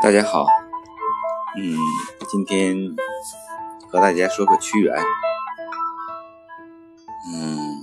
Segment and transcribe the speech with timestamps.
[0.00, 0.46] 大家好，
[1.56, 1.76] 嗯，
[2.28, 2.94] 今天
[3.88, 4.96] 和大家说说屈原。
[7.26, 7.82] 嗯，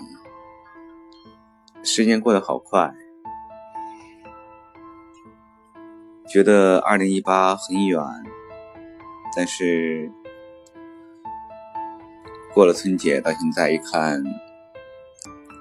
[1.83, 2.94] 时间过得好快，
[6.26, 8.01] 觉得二零一八很远，
[9.36, 10.10] 但是
[12.54, 14.24] 过了春节到现在一看，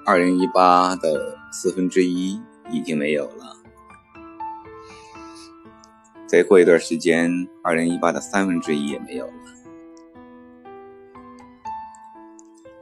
[0.05, 2.41] 二零一八的四分之一
[2.71, 3.57] 已经没有了。
[6.27, 9.33] 再过一段时间，二零一八的三分之一也没有了，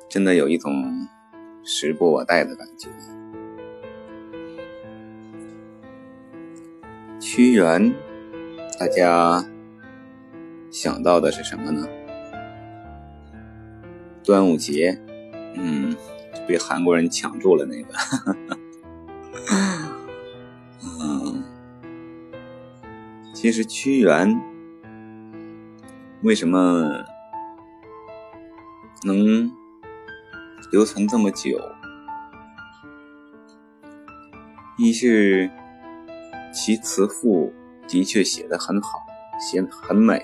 [0.10, 0.72] 真的有一种
[1.64, 2.90] 时不我待的感觉。
[7.20, 7.94] 屈原，
[8.80, 9.46] 大家
[10.72, 11.88] 想到的是什么呢？
[14.24, 14.98] 端午节，
[15.56, 15.96] 嗯，
[16.48, 17.94] 被韩国人抢住了那个。
[23.44, 24.42] 其实屈原
[26.22, 27.04] 为什么
[29.04, 29.52] 能
[30.72, 31.60] 留存这么久？
[34.78, 35.52] 一是
[36.54, 37.52] 其词赋
[37.86, 39.00] 的确写得很好，
[39.38, 40.22] 写得很美；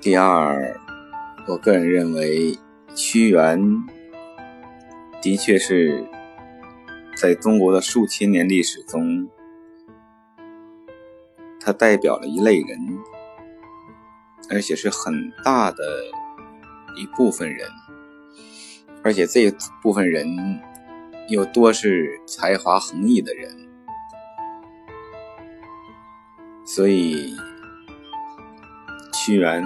[0.00, 0.80] 第二，
[1.46, 2.56] 我个人认为
[2.94, 3.60] 屈原
[5.20, 6.08] 的确是
[7.14, 9.28] 在中国的数千年历史中。
[11.68, 12.98] 它代表了一类人，
[14.48, 15.76] 而且是很大的
[16.96, 17.68] 一部分人，
[19.04, 20.26] 而且这部分人
[21.28, 23.68] 又多是才华横溢的人，
[26.64, 27.36] 所以
[29.12, 29.62] 屈原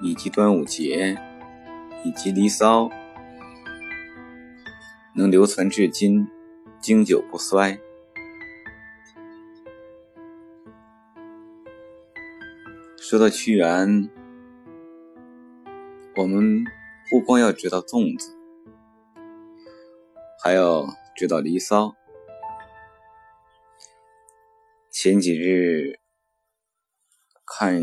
[0.00, 1.18] 以及端午节
[2.04, 2.84] 以及《离骚》
[5.12, 6.28] 能留存至今，
[6.80, 7.80] 经久不衰。
[13.08, 14.10] 说到屈原，
[16.16, 16.64] 我们
[17.08, 18.36] 不光要知道粽子，
[20.42, 21.84] 还要知道《离骚》。
[24.90, 26.00] 前几日
[27.44, 27.80] 看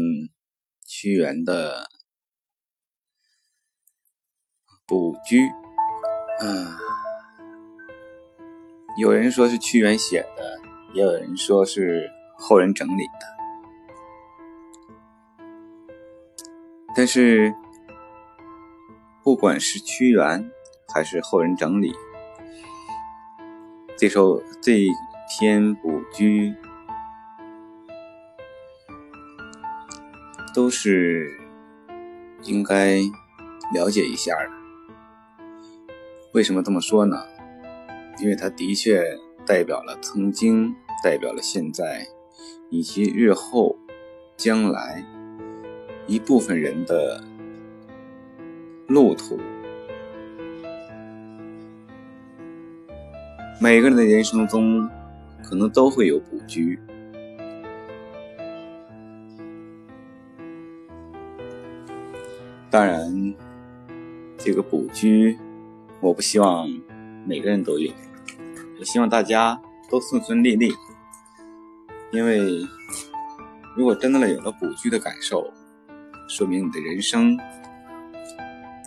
[0.86, 1.88] 屈原的
[4.86, 5.48] 卜居，
[6.42, 6.68] 嗯，
[9.00, 10.60] 有人说是屈原写的，
[10.94, 13.43] 也有人说是后人整理的。
[16.96, 17.54] 但是，
[19.24, 20.52] 不管是屈原
[20.94, 21.92] 还是后人整理，
[23.98, 24.86] 这首这
[25.28, 26.54] 篇古居
[30.54, 31.40] 都是
[32.44, 32.98] 应该
[33.74, 34.50] 了解一下的。
[36.34, 37.24] 为什么这么说呢？
[38.20, 39.18] 因为它的确
[39.48, 42.06] 代表了曾经，代表了现在，
[42.70, 43.78] 以及日后、
[44.38, 45.04] 将来。
[46.06, 47.24] 一部分人的
[48.88, 49.40] 路途，
[53.62, 54.90] 每个人的人生中
[55.42, 56.78] 可能都会有卜居。
[62.70, 63.34] 当然，
[64.38, 65.38] 这个卜居，
[66.02, 66.68] 我不希望
[67.26, 67.94] 每个人都有，
[68.80, 70.74] 我希望大家都顺顺利利。
[72.12, 72.68] 因为
[73.76, 75.52] 如果真的有了卜居的感受，
[76.28, 77.38] 说明你的人生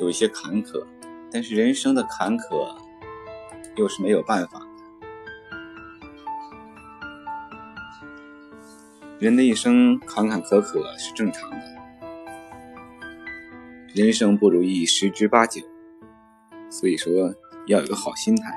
[0.00, 0.84] 有一些坎坷，
[1.30, 2.76] 但是人生的坎坷
[3.76, 4.66] 又是没有办法的。
[9.18, 11.56] 人的一生坎坎坷坷是正常的，
[13.94, 15.62] 人生不如意十之八九，
[16.68, 17.34] 所以说
[17.66, 18.52] 要有个好心态。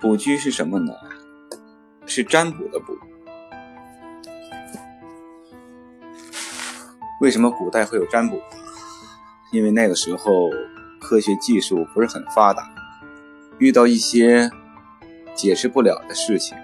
[0.00, 0.94] 卜居是什么呢？
[2.06, 2.96] 是占卜的卜。
[7.20, 8.40] 为什么古代会有占卜？
[9.52, 10.50] 因为那个时候
[11.00, 12.68] 科学技术不是很发达，
[13.58, 14.50] 遇到一些
[15.34, 16.58] 解释不了的事情，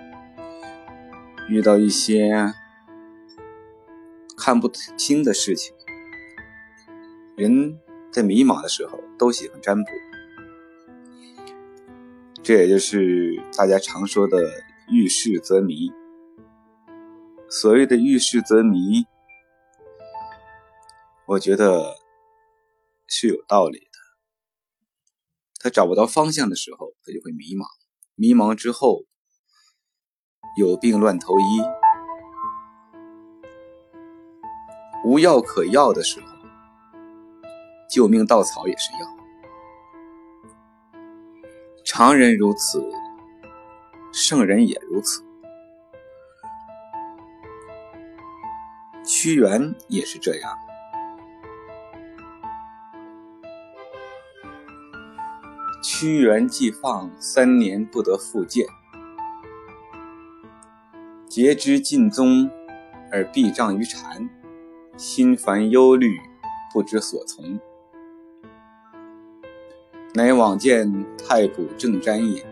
[1.48, 2.52] 遇到一些
[4.36, 5.74] 看不清的事情，
[7.36, 7.78] 人
[8.10, 9.90] 在迷茫的时候都喜欢占卜。
[12.42, 14.50] 这也就是大家常说的
[14.90, 15.92] “遇事则迷”。
[17.48, 19.06] 所谓的“遇事则迷”。
[21.32, 21.96] 我觉得
[23.06, 23.86] 是有道理的。
[25.58, 27.64] 他找不到方向的时候，他就会迷茫；
[28.16, 29.06] 迷茫之后，
[30.58, 31.62] 有病乱投医；
[35.06, 36.26] 无药可药的时候，
[37.88, 38.98] 救命稻草也是药。
[41.82, 42.86] 常人如此，
[44.12, 45.24] 圣人也如此。
[49.06, 50.58] 屈原也是这样。
[56.02, 58.66] 屈原既放三年不得复见，
[61.28, 62.50] 节之尽宗
[63.12, 64.28] 而避障于禅，
[64.96, 66.18] 心烦忧虑，
[66.72, 67.56] 不知所从。
[70.12, 72.44] 乃往见太卜正瞻也。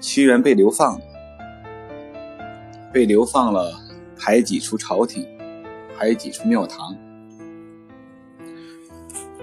[0.00, 0.98] 屈原被流放，
[2.94, 3.78] 被流放了，
[4.16, 5.28] 排挤出朝廷，
[5.98, 6.96] 排挤出庙堂。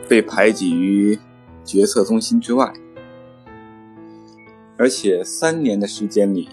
[0.08, 1.18] 被排挤于
[1.64, 2.72] 决策中心之外，
[4.78, 6.48] 而且三年的时间里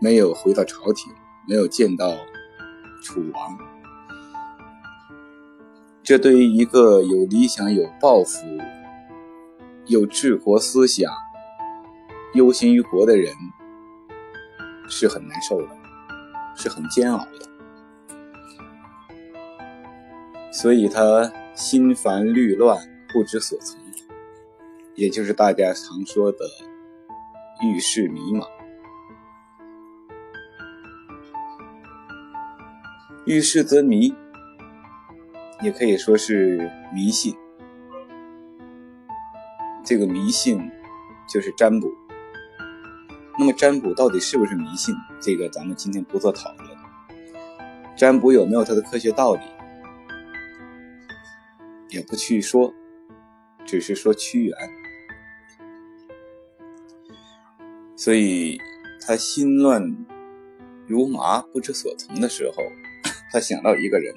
[0.00, 1.12] 没有回到朝廷，
[1.46, 2.16] 没有见到
[3.02, 3.58] 楚王。
[6.02, 8.46] 这对于一个有理想、有抱负、
[9.84, 11.12] 有治国思想、
[12.32, 13.34] 忧心于国的人，
[14.88, 15.68] 是很难受的，
[16.56, 17.46] 是很煎熬的。
[20.50, 21.30] 所以他。
[21.58, 22.78] 心烦虑乱，
[23.12, 23.76] 不知所从，
[24.94, 26.38] 也就是大家常说的
[27.64, 28.46] 遇事迷茫。
[33.24, 34.14] 遇事则迷，
[35.60, 37.34] 也可以说是迷信。
[39.84, 40.60] 这个迷信
[41.28, 41.92] 就是占卜。
[43.36, 44.94] 那么占卜到底是不是迷信？
[45.20, 46.68] 这个咱们今天不做讨论。
[47.96, 49.40] 占卜有没有它的科学道理？
[52.08, 52.72] 不去说，
[53.66, 54.56] 只是说屈原，
[57.96, 58.58] 所以
[59.06, 60.06] 他心乱
[60.86, 62.62] 如麻、不知所从的时候，
[63.30, 64.14] 他想到一个人，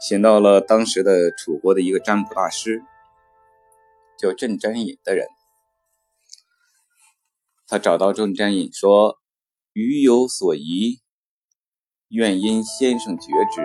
[0.00, 2.82] 想到了当时的楚国的一个占卜大师，
[4.18, 5.26] 叫郑占隐的人。
[7.66, 9.18] 他找到郑占隐说
[9.74, 11.00] ：“余有所疑，
[12.08, 13.60] 愿因先生决之。”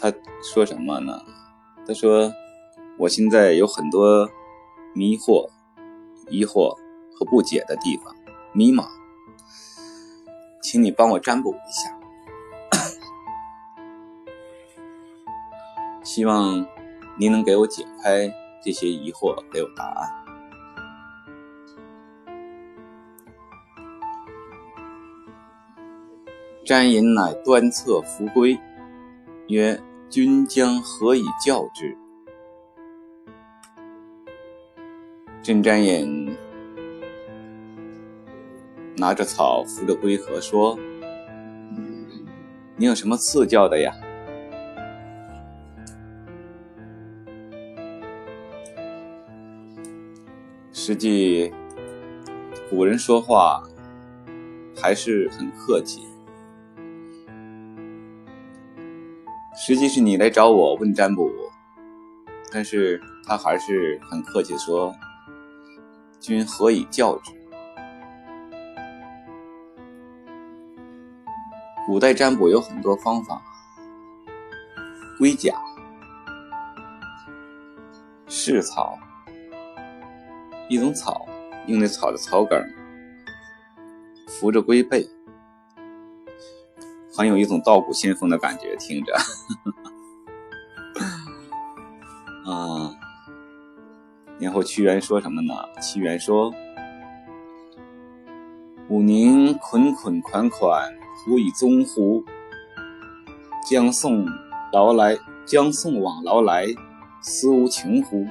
[0.00, 0.10] 他
[0.42, 1.20] 说什么呢？
[1.86, 2.32] 他说
[2.96, 4.26] ：“我现在有很多
[4.94, 5.50] 迷惑、
[6.30, 6.74] 疑惑
[7.14, 8.16] 和不解的地方，
[8.54, 8.86] 迷茫，
[10.62, 11.94] 请你帮我占卜一下，
[16.02, 16.66] 希望
[17.18, 18.32] 您能给我解开
[18.64, 20.08] 这些疑惑，给我答案。”
[26.64, 28.58] 詹隐乃端侧扶归，
[29.48, 29.78] 曰。
[30.10, 31.96] 君将何以教之？
[35.40, 36.36] 郑瞻眼
[38.96, 40.76] 拿着草扶着龟壳说
[42.76, 43.94] ：“你有什么赐教的呀？”
[50.72, 51.52] 实际，
[52.68, 53.62] 古人说话
[54.76, 56.09] 还是很客气。
[59.62, 61.30] 实际是你来找我问占卜，
[62.50, 64.94] 但是他还是很客气说
[66.18, 67.30] ：“君何以教之？”
[71.86, 73.42] 古代占卜有很多方法，
[75.18, 75.54] 龟甲、
[78.28, 78.98] 蓍草，
[80.70, 81.28] 一种草，
[81.66, 82.58] 用那草的草梗
[84.26, 85.06] 扶着龟背。
[87.20, 89.12] 很有一种道骨仙风的感觉，听着。
[92.50, 92.96] 啊，
[94.38, 95.52] 然后屈原说什么呢？
[95.82, 96.50] 屈原说
[98.88, 100.90] ：“武宁捆捆款款，
[101.22, 102.24] 胡以宗乎？
[103.68, 104.24] 将送
[104.72, 106.64] 劳来，将送往劳来，
[107.20, 108.24] 思无穷乎？”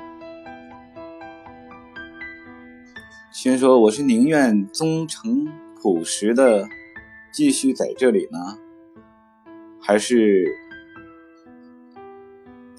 [3.31, 5.46] 屈原说：“我是宁愿忠诚
[5.79, 6.67] 朴实的，
[7.31, 8.58] 继续在这里呢。”
[9.81, 10.45] 还是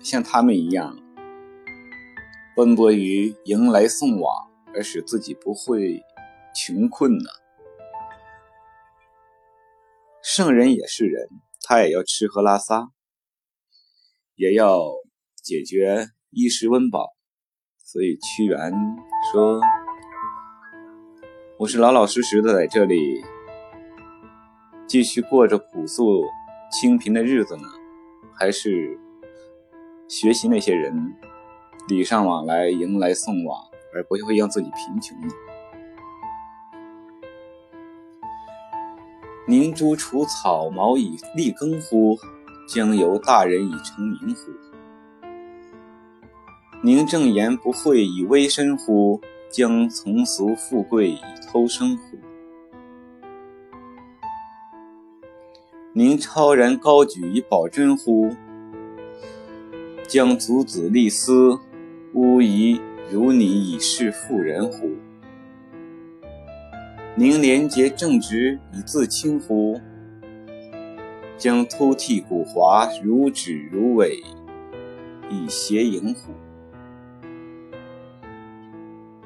[0.02, 0.96] 像他们一样
[2.56, 6.02] 奔波于迎来送往，而使自己不会
[6.54, 7.30] 穷困呢？
[10.22, 11.28] 圣人也是人，
[11.62, 12.90] 他也要吃喝拉撒，
[14.36, 14.80] 也要
[15.42, 17.08] 解决衣食温饱。
[17.78, 18.72] 所以屈原
[19.32, 19.60] 说
[21.58, 23.22] ：“我是老老实实的在这里，
[24.86, 26.22] 继续过着朴素。”
[26.70, 27.64] 清贫的日子呢，
[28.32, 28.98] 还是
[30.08, 31.14] 学习那些人
[31.88, 33.60] 礼尚往来、迎来送往，
[33.92, 35.34] 而不会让自己贫穷呢？
[39.46, 42.16] 凝珠除草，毛以立耕乎？
[42.68, 44.52] 将由大人以成名乎？
[46.84, 49.20] 宁正言不讳以微身乎？
[49.50, 52.19] 将从俗富贵以偷生乎？
[55.92, 58.36] 宁超然高举以保真乎？
[60.06, 61.58] 将足子立思，
[62.12, 62.80] 吾宜
[63.10, 64.92] 如你以是妇人乎？
[67.16, 69.80] 宁廉洁正直以自清乎？
[71.36, 74.22] 将突剔古华如指如尾
[75.28, 76.30] 以邪迎乎？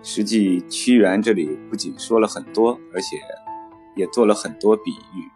[0.02, 3.18] 实际屈原这里不仅说了很多，而且
[3.94, 5.30] 也做了很多比喻。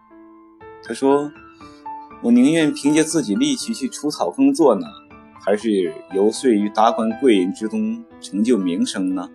[0.89, 1.31] 他说
[2.25, 4.87] ：“我宁愿凭借自己力气去除草耕作呢，
[5.45, 9.29] 还是游说于达官贵人之中成就名声呢？”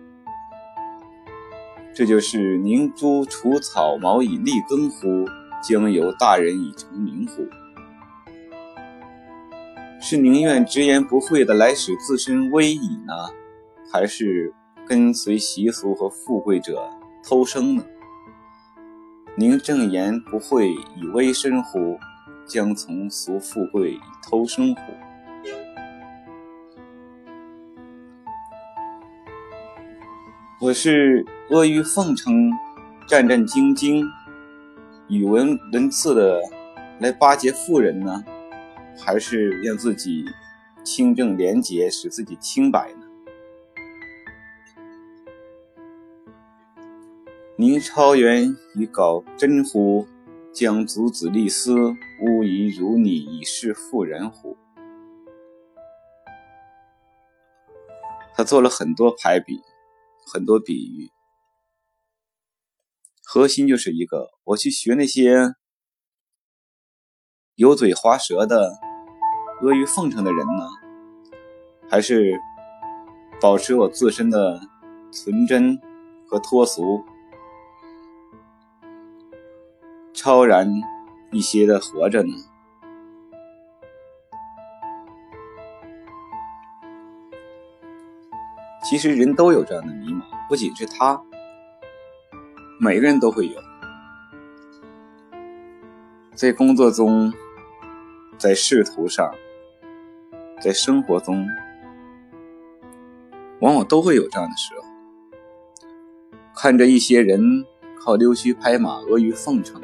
[1.94, 5.24] 这就是宁诛除草毛以利耕乎？
[5.62, 7.46] 将由大人以成名乎？
[10.00, 13.14] 是宁愿直言不讳的来使自身威矣呢，
[13.92, 14.52] 还是？
[14.86, 16.90] 跟随习俗和富贵者
[17.26, 17.84] 偷生呢？
[19.36, 21.98] 宁正言不讳以微身乎？
[22.46, 24.80] 将从俗富贵以偷生乎？
[30.60, 32.48] 我是阿谀奉承、
[33.08, 34.06] 战战兢兢、
[35.08, 36.40] 语文文次的
[37.00, 38.22] 来巴结富人呢，
[38.96, 40.24] 还是让自己
[40.84, 43.03] 清正廉洁，使自己清白呢？
[47.56, 50.08] 宁超元以稿真乎？
[50.52, 51.74] 将足子立思，
[52.20, 54.56] 吾宜如你以示妇人乎？
[58.34, 59.60] 他做了很多排比，
[60.32, 61.10] 很多比喻，
[63.24, 65.54] 核心就是一个：我去学那些
[67.54, 68.78] 油嘴滑舌的、
[69.60, 70.68] 阿谀奉承的人呢，
[71.88, 72.40] 还是
[73.40, 74.60] 保持我自身的
[75.12, 75.80] 纯真
[76.28, 77.04] 和脱俗？
[80.24, 80.66] 超然
[81.32, 82.32] 一些的活着呢。
[88.82, 91.20] 其实人都有这样的迷茫，不仅是他，
[92.80, 93.60] 每个人都会有。
[96.34, 97.30] 在工作中，
[98.38, 99.30] 在仕途上，
[100.58, 101.46] 在生活中，
[103.60, 104.86] 往往都会有这样的时候。
[106.56, 107.66] 看着一些人
[108.02, 109.82] 靠溜须拍马、阿谀奉承。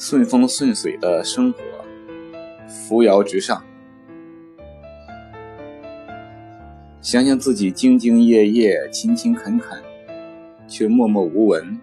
[0.00, 1.58] 顺风顺水的生活，
[2.66, 3.62] 扶摇直上。
[7.02, 9.78] 想想自己兢兢业业、勤勤恳恳，
[10.66, 11.78] 却默默无闻，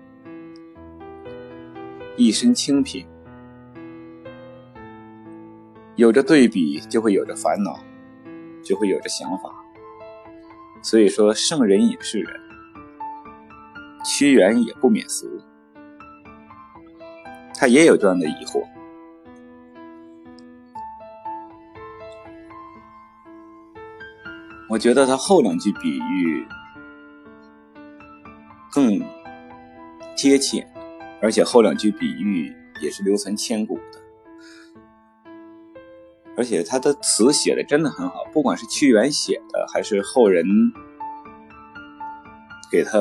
[2.15, 3.05] 一身清贫。
[5.95, 7.79] 有着对比，就会有着烦恼，
[8.63, 9.53] 就会有着想法。
[10.81, 12.33] 所以说，圣人也是人，
[14.03, 15.27] 屈原也不免俗。
[17.57, 18.63] 他也有这样的疑惑。
[24.69, 26.45] 我觉得他后两句比喻
[28.71, 29.01] 更
[30.15, 30.67] 贴切，
[31.21, 33.99] 而且后两句比喻也是流传千古的。
[36.37, 40.45] 而且他的词写的真的很好，不管是屈原写的，还是后人
[42.71, 42.99] 给他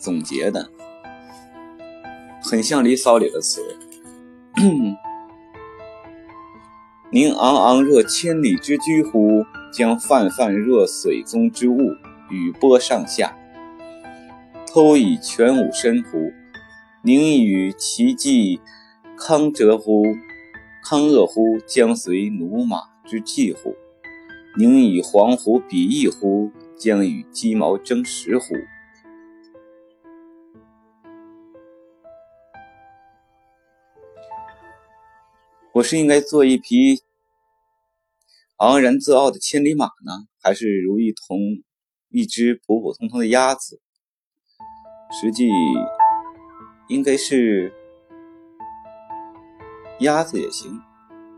[0.00, 0.70] 总结的。
[2.48, 3.60] 很像《离骚》里的词
[7.10, 9.44] ：“宁昂昂若千里之居乎？
[9.72, 11.76] 将泛泛若水中之物，
[12.30, 13.36] 与波上下。
[14.64, 16.32] 偷以全吾身乎？
[17.02, 18.60] 宁与其迹
[19.18, 20.04] 康折乎？
[20.84, 21.58] 康恶乎？
[21.66, 23.74] 将随驽马之迹乎？
[24.56, 26.52] 宁以黄鹄比翼乎？
[26.78, 28.54] 将与鸡毛争食乎？”
[35.76, 37.02] 我是应该做一匹
[38.56, 41.38] 昂然自傲的千里马呢，还是如一同
[42.08, 43.78] 一只普普通通的鸭子？
[45.20, 45.46] 实际
[46.88, 47.70] 应该是
[50.00, 50.80] 鸭子也行。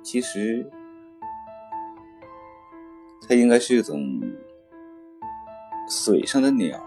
[0.05, 0.71] 其实
[3.27, 4.23] 它应该是一种
[5.91, 6.81] 水上的鸟，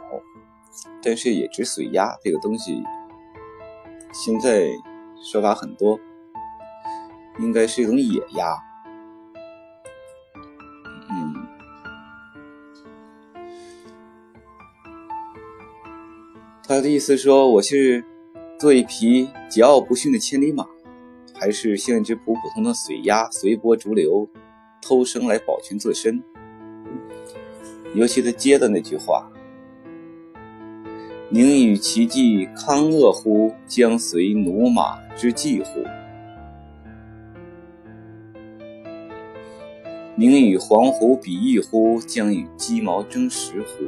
[1.03, 2.81] 但是也只水鸭这个东西，
[4.13, 4.69] 现在
[5.21, 5.99] 说法很多。
[7.39, 8.55] 应该是一种野鸭，
[11.09, 11.47] 嗯，
[16.67, 18.03] 他的意思说我是
[18.59, 20.65] 做一匹桀骜不驯的千里马，
[21.33, 24.29] 还是像一只普普通的水鸭，随波逐流，
[24.81, 26.23] 偷生来保全自身？
[27.95, 29.29] 尤其他接的那句话
[31.29, 33.53] ：“宁与其计康乐乎？
[33.67, 35.83] 将随驽马之计乎？
[40.21, 41.99] 宁与黄狐比翼乎？
[41.99, 43.85] 将与鸡毛争食乎？”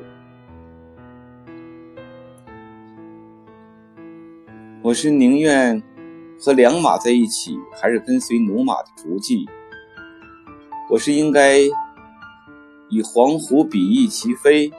[4.82, 5.84] 我是宁愿
[6.40, 9.48] 和良马在一起，还是跟随驽马的足迹？
[10.90, 11.60] 我是应该。
[12.90, 14.72] 与黄狐比翼齐飞，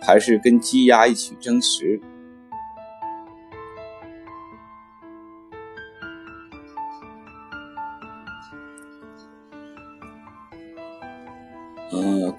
[0.00, 2.00] 还是跟鸡鸭一起争食？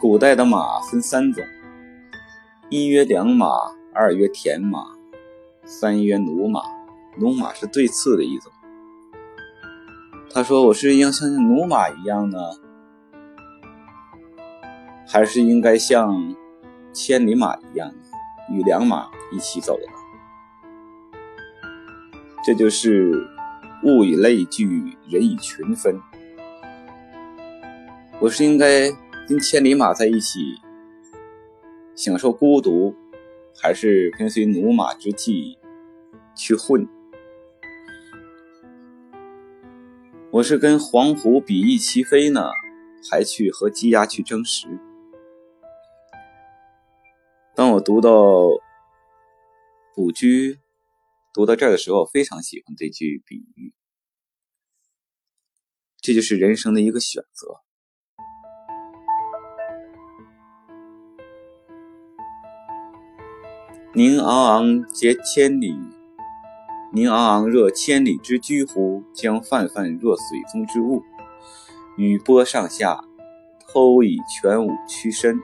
[0.09, 1.45] 古代的马分三种：
[2.67, 3.45] 一曰良马，
[3.93, 4.83] 二曰田马，
[5.65, 6.61] 三曰驽马。
[7.19, 8.51] 驽马是最次的一种。
[10.33, 12.39] 他说：“我是要像驽马一样呢？”
[15.07, 16.35] 还是应该像
[16.91, 17.93] 千里马一样，
[18.51, 19.83] 与良马一起走的。
[22.43, 23.29] 这就是
[23.83, 26.01] 物以类聚，人以群分。
[28.19, 28.89] 我是应该
[29.29, 30.55] 跟千里马在一起
[31.95, 32.95] 享受孤独，
[33.55, 35.55] 还是跟随驽马之际
[36.35, 36.89] 去混？
[40.31, 42.49] 我是跟黄虎比翼齐飞呢，
[43.11, 44.67] 还去和鸡鸭去争食？
[47.53, 48.11] 当我读到
[49.93, 50.57] 卜居
[51.35, 53.75] 读到这儿的时候，非常喜欢这句比喻。
[56.01, 57.61] 这就是人生的一个选择。
[63.93, 65.75] 宁昂昂结千里，
[66.93, 69.03] 宁昂昂若千里之居乎？
[69.13, 71.01] 将泛泛若水中之物，
[71.97, 73.03] 雨波上下，
[73.67, 75.41] 偷以全无屈身。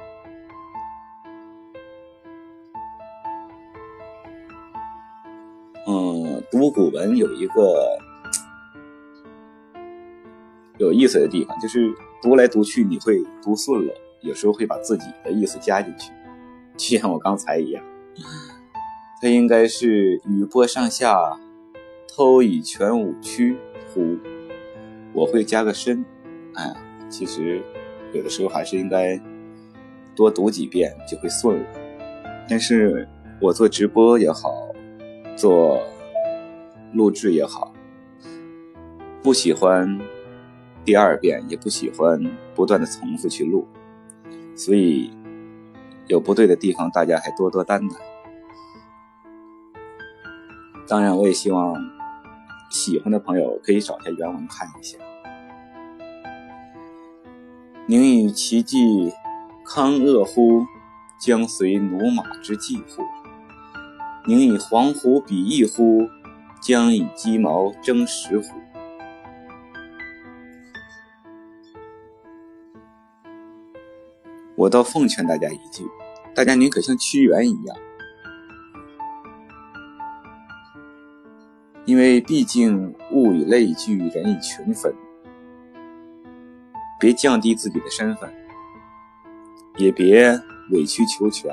[5.87, 7.97] 嗯读古文有一个
[10.77, 16.11] 有意思的地方，就是读来读去你会读顺了，有时候会把自己的意思加进去，
[16.77, 17.83] 就像我刚才一样。
[19.21, 21.37] 它应该是雨波上下，
[22.07, 23.57] 偷以全五曲
[23.93, 24.17] 乎？
[25.13, 26.03] 我会加个身。
[26.53, 26.75] 哎呀，
[27.09, 27.61] 其实
[28.13, 29.19] 有的时候还是应该
[30.15, 31.65] 多读几遍就会顺了。
[32.47, 33.07] 但是
[33.41, 34.67] 我做直播也好，
[35.35, 35.81] 做。
[36.93, 37.73] 录制也好，
[39.21, 39.99] 不喜欢
[40.85, 42.17] 第二遍，也不喜欢
[42.53, 43.67] 不断的重复去录，
[44.55, 45.11] 所以
[46.07, 47.95] 有不对的地方，大家还多多担待。
[50.87, 51.75] 当然，我也希望
[52.69, 54.97] 喜欢的朋友可以找下原文看一下。
[57.87, 59.11] 宁与其计
[59.65, 60.65] 康乐乎？
[61.17, 63.03] 将随驽马之计乎？
[64.27, 66.07] 宁与黄狐比翼乎？
[66.61, 68.45] 将以鸡毛争食乎？
[74.55, 75.85] 我倒奉劝大家一句：
[76.33, 77.75] 大家宁可像屈原一样，
[81.83, 84.95] 因为毕竟物以类聚，人以群分，
[86.99, 88.33] 别降低自己的身份，
[89.75, 90.39] 也别
[90.71, 91.51] 委曲求全，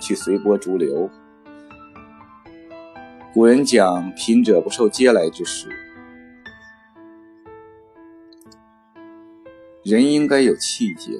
[0.00, 1.08] 去随波逐流。
[3.32, 5.68] 古人讲“贫者不受嗟来之食”，
[9.84, 11.12] 人应该有气节。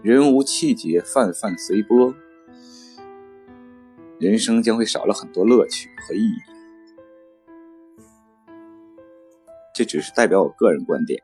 [0.00, 2.14] 人无气节，泛泛随波，
[4.20, 6.36] 人生将会少了很多乐趣和意义。
[9.74, 11.20] 这只是代表我个人观点。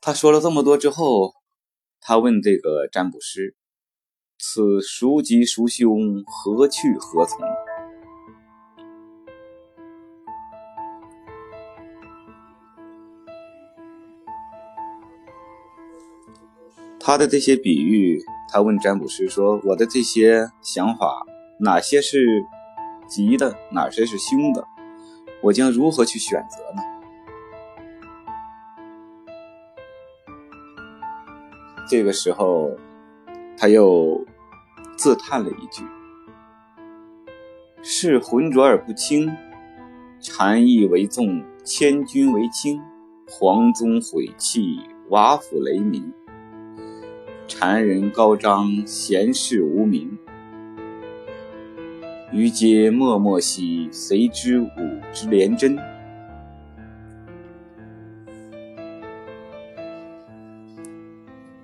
[0.00, 1.34] 他说了这么多之后，
[2.00, 3.56] 他问这个占卜师。
[4.38, 6.24] 此孰吉孰凶？
[6.24, 7.38] 何去何从？
[17.12, 21.26] 他的这些比喻，他问占卜师说：“我的这些想法，
[21.60, 22.42] 哪些是
[23.06, 24.66] 吉的，哪些是凶的？
[25.42, 26.82] 我将如何去选择呢？”
[31.86, 32.70] 这个时候，
[33.58, 34.24] 他又。
[34.96, 35.82] 自叹了一句
[37.82, 39.28] ：“是浑浊而不清，
[40.20, 42.80] 禅意为重，千钧为轻。
[43.28, 46.12] 黄宗毁弃，瓦釜雷鸣。
[47.54, 50.18] 禅人高张，闲事无名。
[52.32, 54.70] 余皆默默兮，谁知吾
[55.12, 55.78] 之廉贞？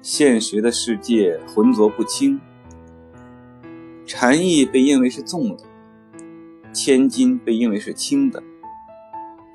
[0.03, 2.39] 现实的世界浑浊不清，
[4.05, 5.65] 禅意被认为是重的，
[6.71, 8.43] 千金被认为是轻的，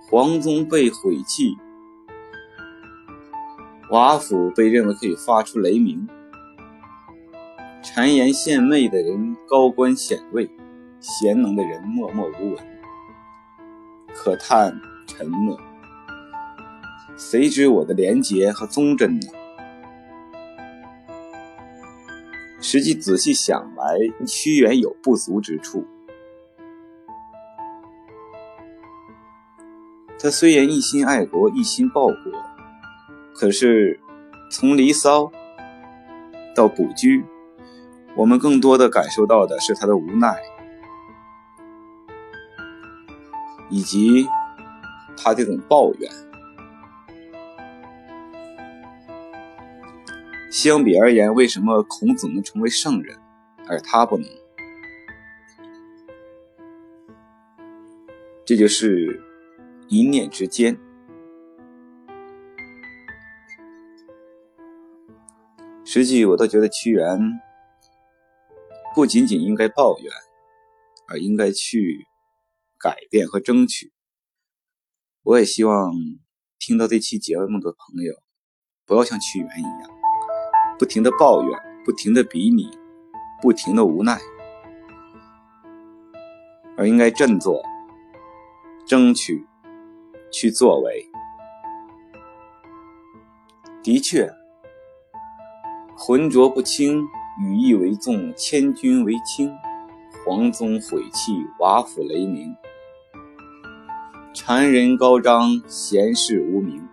[0.10, 1.56] 黄宗被毁弃，
[3.92, 6.08] 瓦府被认为可以发出雷鸣，
[7.96, 10.50] 谗言献媚的人高官显位。
[11.00, 12.58] 贤能的人默默无闻，
[14.16, 14.74] 可叹
[15.06, 15.60] 沉默。
[17.18, 19.28] 谁知我的廉洁和忠贞呢？
[22.62, 25.86] 实际仔细想来，屈原有不足之处。
[30.18, 32.16] 他虽然一心爱国、一心报国，
[33.36, 34.00] 可是
[34.50, 35.24] 从《离骚》
[36.56, 37.22] 到《卜居》，
[38.16, 40.36] 我们更多的感受到的是他的无奈。
[43.70, 44.28] 以及
[45.18, 46.12] 他这种抱怨，
[50.52, 53.18] 相比而言，为什么孔子能成为圣人，
[53.68, 54.30] 而他不能？
[58.46, 59.24] 这就是
[59.88, 60.78] 一念之间。
[65.84, 67.18] 实际，我倒觉得屈原
[68.96, 70.12] 不仅仅应该抱怨，
[71.08, 72.08] 而应该去。
[72.80, 73.94] 改变和争取，
[75.22, 75.94] 我也希望
[76.60, 78.14] 听到这期节目的朋友，
[78.86, 79.90] 不要像屈原一样，
[80.78, 82.70] 不停的抱怨，不停的比拟，
[83.42, 84.20] 不停的无奈，
[86.76, 87.64] 而应该振作，
[88.86, 89.48] 争取，
[90.30, 91.10] 去作为。
[93.82, 94.30] 的确，
[95.96, 97.08] 浑浊不清，
[97.40, 99.52] 羽翼为重，千军为轻，
[100.24, 102.56] 黄宗毁弃，瓦釜雷鸣。
[104.36, 106.88] 谗人高张，贤士无名。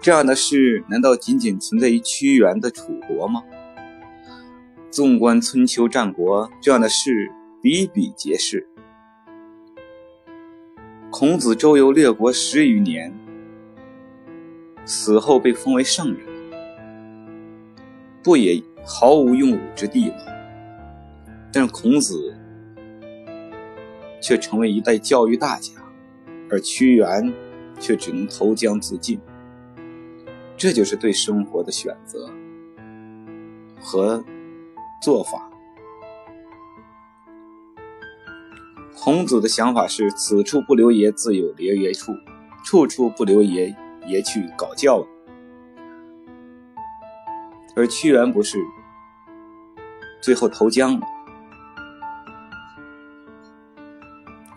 [0.00, 3.42] 这样的事难道仅仅存在于屈原的楚国吗？
[4.90, 7.30] 纵观春秋战国，这样的事
[7.60, 8.66] 比比皆是。
[11.10, 13.12] 孔子周游列国十余年，
[14.84, 16.26] 死后被封为圣人，
[18.22, 20.16] 不也毫无用武之地吗？
[21.52, 22.34] 但孔子
[24.22, 25.72] 却成为一代教育大家。
[26.48, 27.32] 而屈原
[27.80, 29.18] 却只能投江自尽，
[30.56, 32.30] 这就是对生活的选择
[33.80, 34.24] 和
[35.02, 35.50] 做法。
[38.94, 42.12] 孔子的想法是：此处不留爷，自有留爷处；
[42.64, 43.74] 处处不留爷，
[44.06, 45.06] 爷去搞教育。
[47.74, 48.58] 而屈原不是，
[50.26, 51.06] 最后投江了，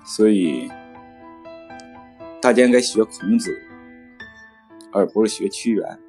[0.04, 0.68] 所以。
[2.42, 3.54] 大家应该学孔子，
[4.94, 6.00] 而不是学屈原。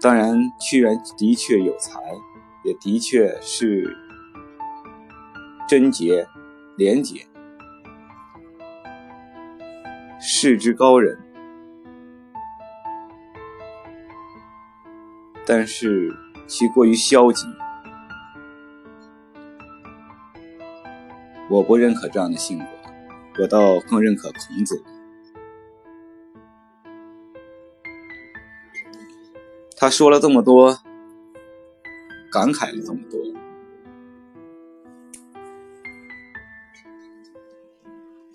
[0.00, 2.00] 当然，屈原的确有才，
[2.62, 3.96] 也的确是
[5.68, 6.24] 贞洁、
[6.76, 7.26] 廉洁、
[10.20, 11.18] 世之高人。
[15.44, 16.14] 但是
[16.46, 17.44] 其过于消极，
[21.54, 22.64] 我不认可这样的性格。
[23.38, 24.82] 我倒更认可孔子，
[29.76, 30.76] 他说了这么多，
[32.32, 33.20] 感慨了这么多。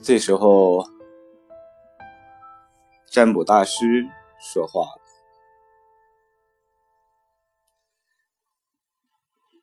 [0.01, 0.87] 这时候，
[3.05, 4.07] 占卜大师
[4.39, 5.01] 说话了：“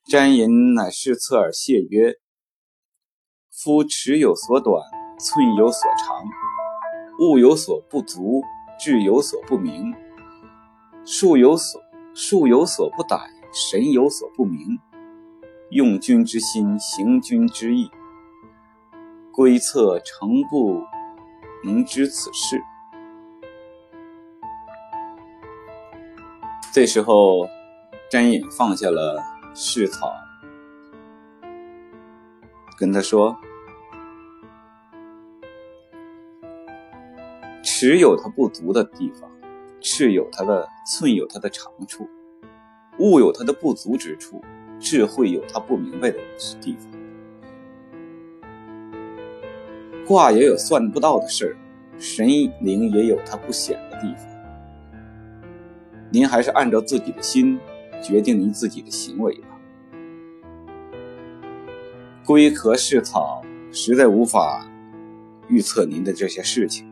[0.04, 2.18] 詹隐乃是侧耳谢曰
[3.56, 4.80] ：‘夫尺有所短。’”
[5.18, 6.22] 寸有所长，
[7.20, 8.42] 物有所不足，
[8.78, 9.94] 志有所不明，
[11.06, 11.80] 术有所
[12.14, 13.18] 术有所不逮，
[13.50, 14.78] 神有所不明。
[15.70, 17.90] 用君之心，行君之意，
[19.32, 20.82] 规策诚不
[21.64, 22.62] 能知此事。
[26.74, 27.48] 这时候，
[28.10, 30.12] 詹隐放下了侍草，
[32.78, 33.34] 跟他说。
[37.78, 39.30] 尺有它不足的地方，
[39.82, 42.08] 尺有它的寸有它的长处，
[42.98, 44.42] 物有它的不足之处，
[44.80, 46.16] 智慧有它不明白的
[46.58, 46.90] 地方，
[50.06, 51.52] 卦也有算不到的事儿，
[51.98, 52.26] 神
[52.62, 54.26] 灵也有它不显的地方。
[56.10, 57.60] 您还是按照自己的心
[58.02, 59.48] 决定您自己的行为吧。
[62.24, 64.66] 龟壳是草，实在无法
[65.48, 66.90] 预测您的这些事情。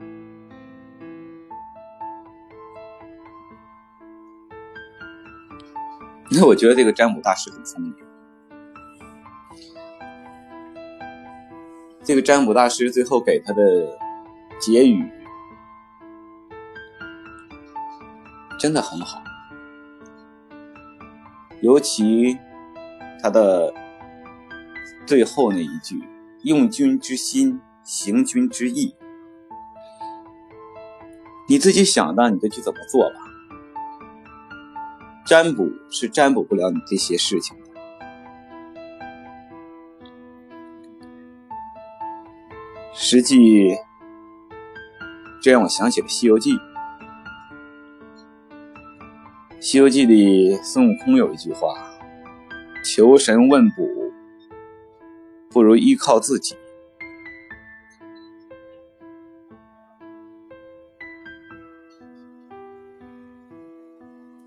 [6.36, 7.94] 那我觉得这个占卜大师很聪明。
[12.02, 13.98] 这个占卜大师最后给他的
[14.60, 15.10] 结语
[18.58, 19.22] 真的很好，
[21.62, 22.36] 尤其
[23.22, 23.72] 他的
[25.06, 26.02] 最后那一句
[26.44, 28.94] “用君之心，行君之意”，
[31.48, 33.23] 你自己想到你就去怎么做吧。
[35.34, 37.64] 占卜是占卜不了你这些事情的。
[42.92, 43.74] 实际，
[45.42, 46.52] 这让我想起了《西游记》。
[49.58, 51.74] 《西游记》里孙悟空有一句话
[52.94, 53.88] ：“求神问卜，
[55.50, 56.54] 不如依靠自己。”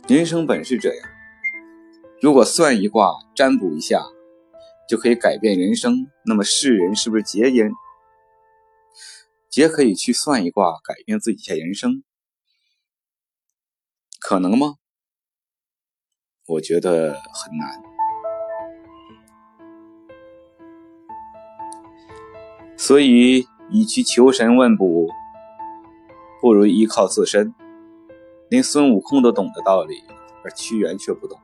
[0.07, 1.09] 人生本是这样，
[2.21, 4.01] 如果算一卦、占卜一下
[4.87, 7.69] 就可以改变人生，那么世人是不是皆因？
[9.49, 12.05] 皆可以去算一卦，改变自己一下人生，
[14.21, 14.75] 可能吗？
[16.47, 17.83] 我觉得很难。
[22.77, 25.09] 所以，与其求神问卜，
[26.39, 27.53] 不如依靠自身。
[28.49, 30.03] 连孙悟空都懂的道理，
[30.43, 31.39] 而屈原却不懂。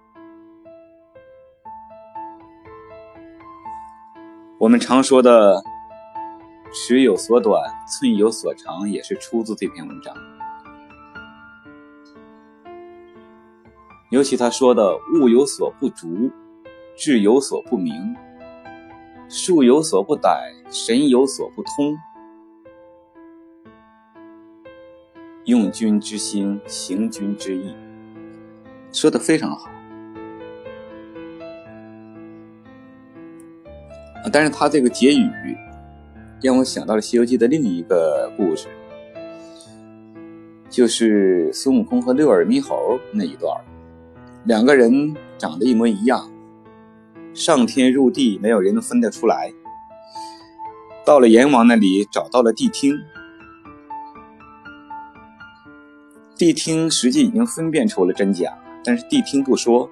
[4.58, 5.64] 我们常说的。
[6.76, 10.12] 尺有所短，寸有所长，也是出自这篇文章。
[14.10, 16.32] 尤其他说的“物有所不足，
[16.98, 18.16] 志有所不明，
[19.30, 21.96] 术有所不逮，神有所不通，
[25.46, 27.74] 用君之心，行君之意”，
[28.92, 29.70] 说的非常好。
[34.32, 35.30] 但是他这个结语。
[36.42, 38.68] 让我想到了《西游记》的另一个故事，
[40.70, 43.50] 就是孙悟空和六耳猕猴那一段
[44.44, 46.30] 两个人长得一模一样，
[47.34, 49.54] 上天入地，没有人能分得出来。
[51.06, 53.00] 到了阎王那里，找到了谛听，
[56.36, 59.90] 谛听实际已经分辨出了真假，但是谛听不说，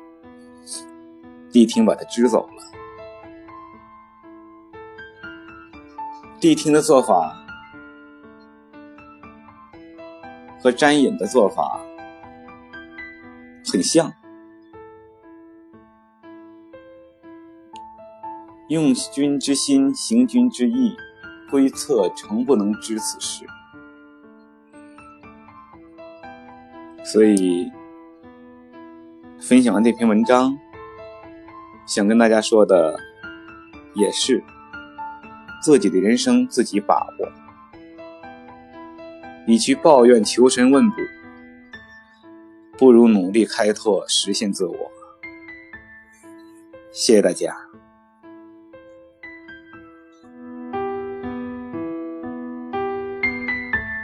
[1.51, 2.63] 谛听把他支走了。
[6.39, 7.38] 谛听的做法
[10.60, 11.80] 和詹隐的做法
[13.71, 14.12] 很像，
[18.67, 20.95] 用君之心，行君之意，
[21.51, 23.45] 归策诚不能知此事。
[27.12, 27.69] 所以，
[29.38, 30.58] 分享完这篇文章，
[31.86, 32.97] 想跟大家说的
[33.95, 34.41] 也是。
[35.62, 37.30] 自己的人生自己把握，
[39.45, 40.95] 与其抱怨求神问卜，
[42.78, 44.91] 不如努力开拓实现自我。
[46.93, 47.70] 谢谢大家。